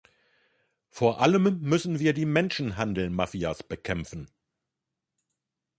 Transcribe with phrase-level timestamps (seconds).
[0.89, 4.31] Vor allem müssen wir die Menschenhandelmafias bekämpfen.